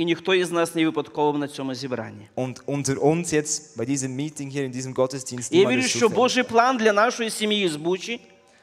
[0.00, 2.28] І ніхто із нас не випадковим на цьому зібранні.
[2.36, 6.08] Und unter uns jetzt bei diesem Meeting hier in diesem Gottesdienst, я вірю, що.
[6.08, 8.20] Божий план для нашої сім'ї з Бучі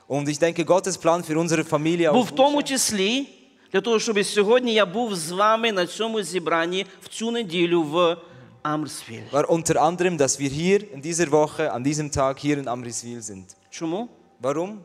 [0.09, 3.27] Und ich denke, Gottes Plan für unsere Familie був в тому числі
[3.73, 8.17] для того, щоб сьогодні я був з вами на цьому зібранні в цю неділю в
[8.63, 9.27] Амрсвіль.
[9.31, 13.21] war unter anderem, dass wir hier in dieser Woche, an diesem Tag hier in Amriswil
[13.21, 13.45] sind.
[13.69, 14.09] Чому?
[14.41, 14.77] Warum?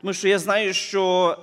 [0.00, 1.36] Тому що я знаю, що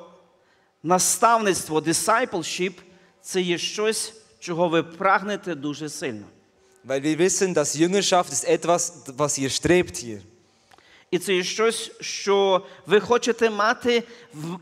[0.84, 2.74] наставництво, discipleship–
[3.26, 4.14] це є щось,
[4.46, 6.26] чого ви прагнете дуже сильно.
[6.88, 8.82] Weil wir wissen, dass Jüngerschaft ist etwas,
[9.18, 10.22] was ihr strebt hier.
[11.12, 14.04] І це щось, що ви хочете мати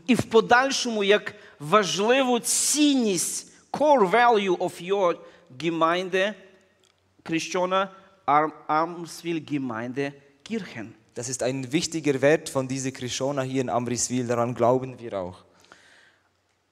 [0.06, 5.16] і в подальшому як важливу цінність, core value of your
[5.58, 6.34] Gemeinde,
[7.24, 7.88] Christiana
[8.68, 10.12] Armsville Gemeinde
[10.44, 10.94] Kirchen.
[11.14, 15.43] Das ist ein wichtiger Wert von dieser Krishona hier in Amriswil, daran glauben wir auch.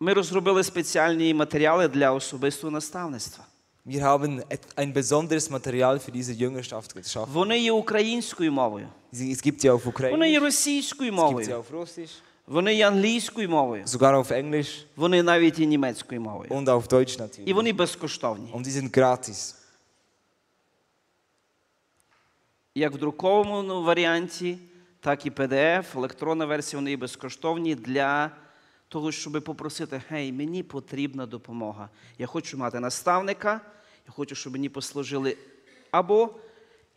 [0.02, 3.44] Ми розробили спеціальні матеріали для особистого наставництва.
[3.86, 4.42] Wir haben
[4.76, 7.32] ein besonderes Material für diese Jüngerschaft geschaffen.
[7.32, 11.46] Вони є українською мовою, Es gibt sie auf вони є Ukrainisch, російською es gibt мовою,
[11.48, 12.10] auf Russisch,
[12.46, 16.50] вони є англійською мовою, sogar auf Englisch вони навіть і німецькою мовою.
[16.50, 18.50] und auf Deutsch І вони безкоштовні.
[18.54, 19.54] Und die sind gratis.
[22.74, 24.58] Як в друкованому варіанті,
[25.00, 28.30] так і PDF, електронна версія, вони є безкоштовні для
[28.92, 31.88] того, щоб попросити, гей, мені потрібна допомога.
[32.18, 33.60] Я хочу мати наставника,
[34.06, 35.36] я хочу, щоб мені послужили.
[35.90, 36.30] Або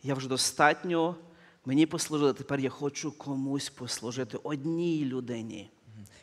[0.02, 1.16] я вже достатньо,
[1.64, 5.70] мені послужили, тепер я хочу комусь послужити одній людині.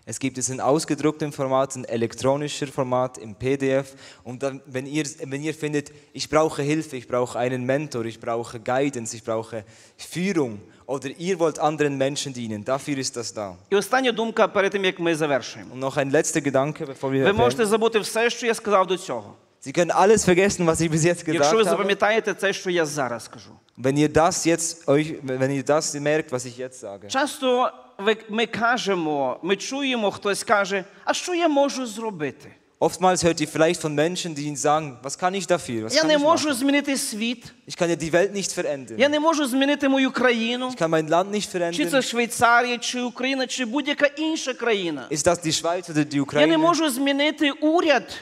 [0.06, 3.96] Es gibt es in ausgedrucktem Format, in elektronischer Format, im PDF.
[4.24, 8.20] Und dann, wenn, ihr, wenn ihr findet, ich brauche Hilfe, ich brauche einen Mentor, ich
[8.20, 9.64] brauche Guidance, ich brauche
[9.96, 13.54] Führung oder ihr wollt anderen Menschen dienen, dafür ist das da.
[13.70, 15.76] І остання думка перед тим, як ми завершуємо.
[15.76, 18.98] Und noch ein letzter Gedanke, bevor wir Ви можете забути все, що я сказав до
[18.98, 19.36] цього.
[19.66, 21.70] Sie können alles vergessen, was ich bis jetzt Якщо ви habe.
[21.70, 23.52] запам'ятаєте те, що я зараз скажу.
[23.78, 27.08] Wenn ihr das jetzt euch, wenn ihr das merkt, was ich jetzt sage.
[27.08, 32.52] Часто ви- ми кажемо, ми чуємо, хтось каже, а що я можу зробити?
[32.83, 35.87] Oftmals hört ihr vielleicht von Menschen, die ihnen sagen, was kann ich dafür?
[35.87, 36.55] Was Я kann не ich, можу machen?
[36.59, 38.99] змінити світ, ich kann ja die Welt nicht verändern.
[38.99, 42.03] я не можу змінити мою країну, Ich kann mein Land nicht чи це verändern.
[42.03, 45.07] Швейцарія, чи Україна, чи будь-яка інша країна.
[45.11, 46.57] Ist das die Schweiz oder die Я не Ukraine?
[46.59, 48.17] можу змінити уряд.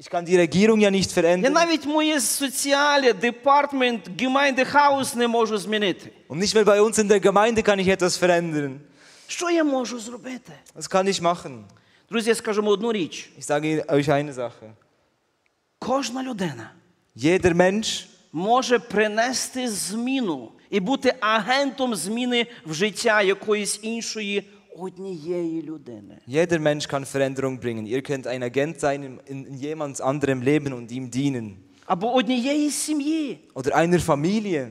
[0.00, 1.52] Ich kann die Regierung ja nicht Я verändern.
[1.52, 6.12] навіть моє соціалі, департмент, Gemeindhaus не можу змінити.
[6.28, 8.72] Und nicht mal bei uns in der Gemeinde kann ich etwas verändern.
[9.26, 10.52] Що я можу зробити?
[10.76, 11.64] Was kann ich machen?
[12.09, 14.71] Друзі, скажемо одну річ: Ich sage euch eine Sache.
[15.79, 16.71] кожна людина
[17.15, 24.43] Jeder Mensch може принести зміну і бути агентом зміни в життя якоїсь іншої
[24.77, 26.17] однієї людини.
[26.27, 27.87] Jeder Mensch kann Veränderung bringen.
[27.87, 31.57] Ihr könnt ein Agent sein in, in, in jemand anderem Leben und ihm dienen.
[31.85, 33.39] Або однієї сім'ї.
[33.55, 34.69] Oder einer Familie.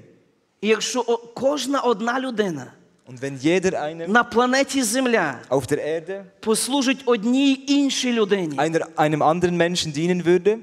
[0.60, 1.02] І якщо
[1.34, 2.72] кожна одна людина
[3.06, 8.86] Und wenn jeder einem на планеті Земля auf der Erde послужить одній іншій людині, einer,
[8.96, 10.58] einem anderen Menschen dienen würde,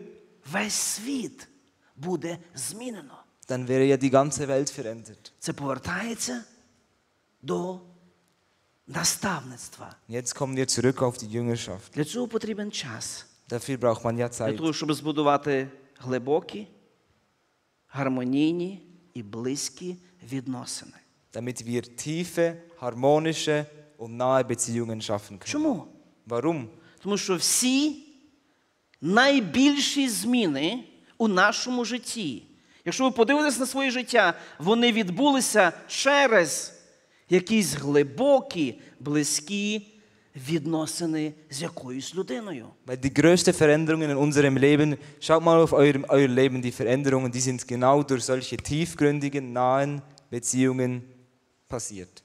[0.52, 1.48] весь світ
[1.96, 3.24] буде змінено.
[3.48, 5.32] dann wäre ja die ganze Welt verändert.
[5.40, 6.44] Це повертається
[7.42, 7.80] до
[8.88, 9.96] наставництва.
[10.10, 11.94] Jetzt kommen wir zurück auf die Jüngerschaft.
[11.96, 13.26] Для цього потрібен час.
[13.50, 15.68] Dafür braucht man ja Для того, щоб збудувати
[16.00, 16.68] глибокі,
[17.88, 19.98] гармонійні і близькі
[20.32, 21.03] відносини.
[21.34, 23.66] Damit wir tiefe, harmonische
[23.98, 25.52] und nahe Beziehungen schaffen können.
[25.52, 25.88] Чому?
[26.28, 26.68] Warum?
[27.02, 28.04] Тому що всі
[29.02, 30.84] найбільші зміни
[31.18, 32.44] у нашому житті,
[32.86, 36.74] якщо ви подивитесь на своє життя, вони відбулися через
[37.30, 39.88] якісь глибокі, близькі
[40.50, 42.68] відносини з якоюсь людиною.
[42.88, 47.32] Weil die größten Veränderungen in unserem Leben, schaut mal auf eurem, euer Leben, die Veränderungen,
[47.32, 51.04] die sind genau durch solche tiefgründigen, nahen Beziehungen
[51.73, 52.23] passiert.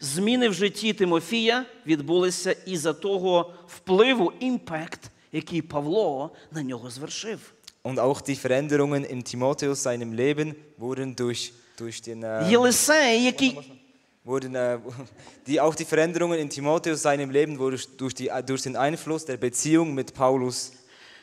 [0.00, 5.00] Зміни в житті Тимофія відбулися із-за того впливу, імпект,
[5.32, 7.52] який Павло на нього звершив.
[7.84, 12.24] Und auch die Veränderungen in Timotheus, seinem Leben, wurden durch, durch den...
[12.24, 13.58] Äh, Єлисей, який
[14.24, 14.78] wurden, äh,
[15.46, 19.36] die, auch die Veränderungen in Timotheus, seinem Leben, wurden durch, die, durch den Einfluss der
[19.36, 20.72] Beziehung mit Paulus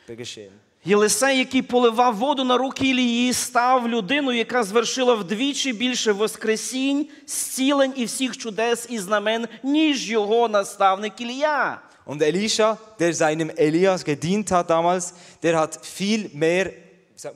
[0.08, 0.54] geschehen.
[0.87, 7.93] Єлисей, який поливав воду на руки Ілії, став людиною, яка звершила вдвічі більше воскресінь, зцілень
[7.97, 11.81] і всіх чудес і знамен, ніж його наставник Ілія.
[12.07, 15.13] Und Elisha, der seinem Elias gedient hat damals,
[15.43, 16.71] der hat viel mehr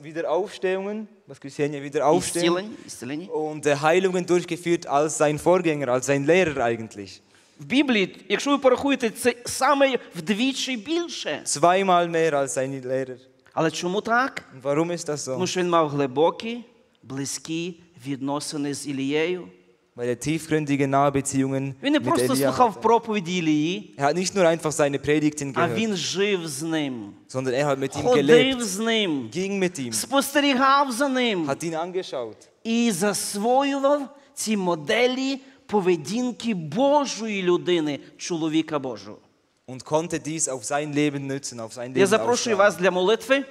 [0.01, 3.27] Wiederaufstehungen, was Ksenia, Wiederaufstehungen Ісцілення, ісцілення.
[3.27, 7.21] und äh, Heilungen durchgeführt als sein Vorgänger, als sein Lehrer eigentlich.
[7.59, 11.41] В Біблії, якщо ви порахуєте, це саме вдвічі більше.
[11.45, 13.17] Zweimal mehr als sein Lehrer.
[13.53, 14.43] Але чому так?
[14.63, 15.33] Warum ist das so?
[15.33, 16.63] Тому що він мав глибокі,
[17.03, 19.47] близькі відносини з Ілією.
[19.95, 24.15] Weil er tiefgründige nahe Beziehungen Він не mit просто Elia слухав проповіді Ілії, Er hat
[24.15, 27.95] nicht nur einfach seine Predigten а gehört, він жив з ним, sondern er hat mit
[27.95, 32.91] ihm ходив gelebt, з ним, ging mit ihm, спостерігав за ним hat ihn angeschaut і
[32.91, 39.17] засвоював ці моделі поведінки Божої людини, чоловіка Божого.
[39.70, 42.58] und konnte dies auf sein Leben nützen, auf sein Я Leben запрошую ausstrahlen.
[42.58, 43.44] вас для молитви.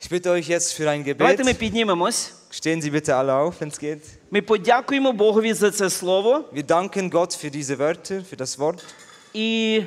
[0.00, 1.58] Ich bitte euch jetzt für ein Давайте ми Gebet.
[1.58, 2.32] піднімемось.
[2.50, 4.00] Stehen Sie bitte alle auf, wenn es geht.
[4.30, 6.44] Ми подякуємо Богові за це слово.
[6.52, 8.84] Wir danken Gott für diese Wörter, für das Wort.
[9.34, 9.82] І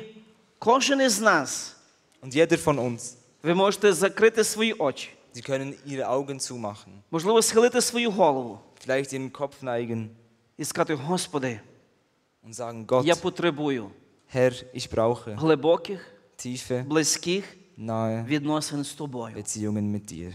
[0.58, 1.72] кожен із нас,
[2.22, 7.42] Und jeder von uns, ви можете закрити свої очі, Sie können Ihre Augen zumachen, можливо,
[7.42, 10.06] схилити свою голову vielleicht Ihren Kopf neigen
[10.58, 11.60] і сказати: Господи,
[12.46, 13.90] und sagen, Gott, я потребую
[14.33, 15.99] Herr, ich brauche глибоких,
[16.37, 17.43] tiefe, близьких
[17.77, 19.35] nahe відносин з тобою.
[19.35, 20.33] Beziehungen mit dir.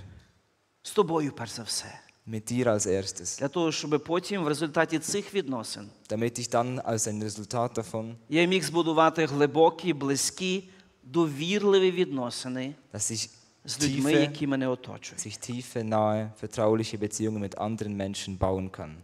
[0.82, 1.86] З тобою, перш за все.
[2.28, 3.38] Mit dir als erstes.
[3.38, 8.14] Для того, щоб потім в результаті цих відносин Damit ich dann als ein Resultat davon,
[8.28, 10.68] я міг збудувати глибокі, близькі,
[11.03, 13.30] довірливі відносини dass ich
[13.64, 15.20] з людьми, tiefe, які мене оточують.
[15.20, 18.94] dass ich tiefe, nahe, vertrauliche Beziehungen mit anderen Menschen bauen kann.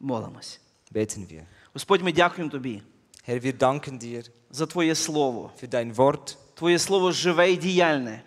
[0.00, 0.60] Молимось.
[0.94, 1.42] Beten wir.
[1.72, 2.82] Господь, ми дякуємо тобі
[3.26, 5.50] Herr, wir danken dir за Твоє Слово.
[5.62, 6.36] für dein Wort.
[6.54, 8.22] Твоє Слово живе і діяльне.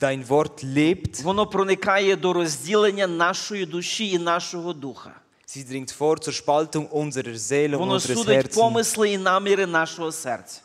[0.00, 5.10] Dein Wort lebt, Воно проникає до розділення нашої душі і нашого духа.
[5.46, 8.54] sie dringt vor zur Spaltung unserer Seele und Воно unseres судить Herzens.
[8.54, 10.60] помисли і наміри нашого серця.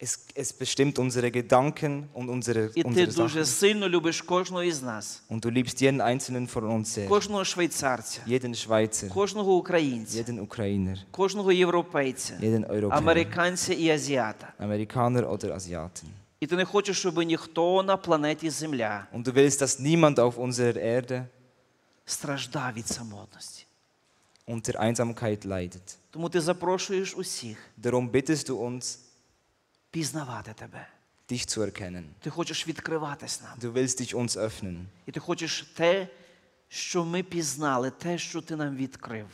[0.00, 3.44] Es, es bestimmt unsere Gedanken und unsere, І ти unsere дуже Sachen.
[3.44, 7.08] сильно любиш кожного із нас, Und du liebst jeden einzelnen von uns sehr.
[7.08, 14.52] кожного швейцарця, Jeden Schweizer, кожного українця, jeden Ukrainer, кожного європейця, jeden Europäer, американця і азіата.
[14.60, 16.04] Amerikaner oder Asiaten.
[16.40, 20.34] І ти не хочеш, щоб ніхто на планеті Земля Und du willst, dass niemand auf
[20.38, 21.24] unserer Erde
[22.06, 23.66] страждав від самотності.
[24.48, 25.96] unter Einsamkeit leidet.
[26.10, 28.98] Тому ти запрошуєш усіх Darum bittest du uns,
[29.91, 30.87] пізнавати тебе.
[31.31, 32.03] dich zu erkennen.
[32.19, 33.59] Ти хочеш відкриватись нам.
[33.59, 34.83] Du willst dich uns öffnen.
[35.05, 36.07] І ти хочеш те,
[36.67, 39.27] що ми пізнали, те, що ти нам відкрив.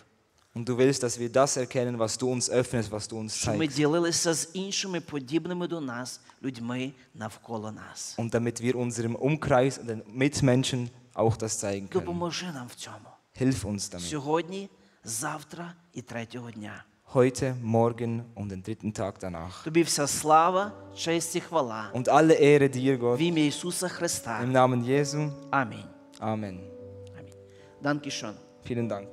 [0.56, 3.66] Und du willst, dass wir das erkennen, was du uns öffnest, was du uns ми
[3.66, 3.76] zeigst.
[3.76, 8.16] ділилися з іншими подібними до нас людьми навколо нас.
[8.18, 12.00] Und damit wir unserem Umkreis und den Mitmenschen auch das zeigen können.
[12.00, 13.10] Допоможи нам в цьому.
[13.42, 14.10] Hilf uns damit.
[14.10, 14.70] Сьогодні,
[15.04, 16.84] завтра і третього дня.
[17.15, 19.65] Heute, morgen und den dritten Tag danach.
[19.65, 21.91] Тобі вся слава, честь і хвала.
[21.95, 23.21] Und alle Ehre dir, В Gott.
[23.21, 24.41] ім'я Ісуса Христа.
[24.45, 25.31] Im Namen Jesu.
[25.51, 25.85] Амінь.
[26.21, 26.59] Amen.
[27.19, 27.35] Амінь.
[27.83, 28.35] Данкішон.
[28.71, 29.07] Vielen Dank.